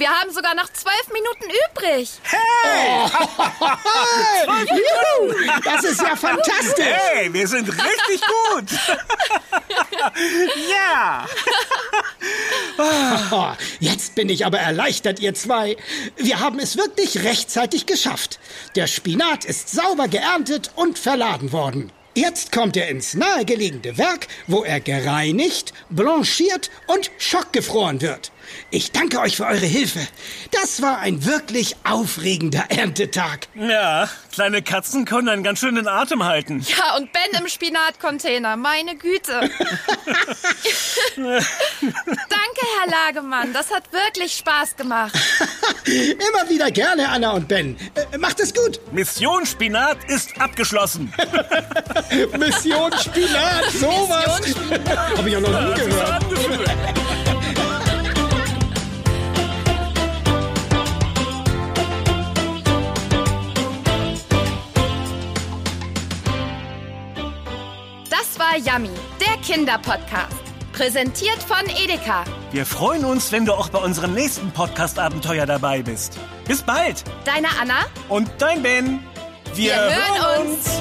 Wir 0.00 0.08
haben 0.08 0.32
sogar 0.32 0.54
noch 0.54 0.72
zwölf 0.72 1.08
Minuten 1.12 1.44
übrig. 1.44 2.08
Juhu, 4.70 5.34
das 5.62 5.84
ist 5.84 6.00
ja 6.00 6.16
fantastisch. 6.16 6.86
Hey, 6.86 7.30
wir 7.30 7.46
sind 7.46 7.68
richtig 7.68 8.22
gut. 8.22 8.70
ja. 10.70 11.26
Oh, 13.30 13.52
jetzt 13.80 14.14
bin 14.14 14.30
ich 14.30 14.46
aber 14.46 14.58
erleichtert, 14.58 15.20
ihr 15.20 15.34
zwei. 15.34 15.76
Wir 16.16 16.40
haben 16.40 16.58
es 16.60 16.78
wirklich 16.78 17.22
rechtzeitig 17.22 17.84
geschafft. 17.84 18.40
Der 18.76 18.86
Spinat 18.86 19.44
ist 19.44 19.68
sauber 19.68 20.08
geerntet 20.08 20.70
und 20.76 20.98
verladen 20.98 21.52
worden. 21.52 21.92
Jetzt 22.14 22.50
kommt 22.52 22.76
er 22.76 22.88
ins 22.88 23.14
nahegelegene 23.14 23.96
Werk, 23.96 24.26
wo 24.46 24.64
er 24.64 24.80
gereinigt, 24.80 25.72
blanchiert 25.90 26.70
und 26.88 27.10
schockgefroren 27.18 28.00
wird. 28.00 28.32
Ich 28.70 28.90
danke 28.90 29.20
euch 29.20 29.36
für 29.36 29.46
eure 29.46 29.66
Hilfe. 29.66 30.00
Das 30.50 30.82
war 30.82 30.98
ein 30.98 31.24
wirklich 31.24 31.76
aufregender 31.84 32.64
Erntetag. 32.68 33.46
Ja, 33.54 34.08
kleine 34.32 34.60
Katzen 34.62 35.04
können 35.04 35.28
einen 35.28 35.44
ganz 35.44 35.60
schön 35.60 35.76
den 35.76 35.86
Atem 35.88 36.24
halten. 36.24 36.66
Ja, 36.80 36.96
und 36.96 37.12
Ben 37.12 37.22
im 37.38 37.46
Spinatcontainer. 37.48 38.56
Meine 38.56 38.96
Güte. 38.96 39.32
Danke, 41.16 41.40
Herr 42.80 42.90
Lagemann. 42.90 43.52
Das 43.52 43.70
hat 43.70 43.92
wirklich 43.92 44.34
Spaß 44.34 44.76
gemacht. 44.76 45.12
Immer 45.84 46.48
wieder 46.48 46.70
gerne, 46.70 47.08
Anna 47.08 47.32
und 47.32 47.48
Ben. 47.48 47.76
Äh, 47.94 48.18
macht 48.18 48.40
es 48.40 48.54
gut. 48.54 48.80
Mission 48.92 49.44
Spinat 49.46 49.98
ist 50.08 50.40
abgeschlossen. 50.40 51.12
Mission 52.38 52.92
Spinat, 52.98 53.70
sowas. 53.72 54.40
Mission 54.40 55.16
Habe 55.16 55.28
ich 55.28 55.32
ja 55.34 55.40
noch 55.40 55.48
nie 55.48 55.74
gehört. 55.74 56.24
Das 68.08 68.38
war 68.38 68.56
Yummy, 68.56 68.90
der 69.20 69.36
Kinderpodcast. 69.42 70.36
Präsentiert 70.72 71.42
von 71.42 71.58
Edeka. 71.82 72.24
Wir 72.52 72.64
freuen 72.64 73.04
uns, 73.04 73.32
wenn 73.32 73.44
du 73.44 73.52
auch 73.52 73.68
bei 73.68 73.78
unserem 73.78 74.14
nächsten 74.14 74.50
Podcast-Abenteuer 74.50 75.44
dabei 75.46 75.82
bist. 75.82 76.18
Bis 76.46 76.62
bald. 76.62 77.04
Deine 77.24 77.48
Anna. 77.60 77.86
Und 78.08 78.30
dein 78.38 78.62
Ben. 78.62 79.00
Wir 79.54 79.74
hören 79.74 80.48
uns. 80.48 80.80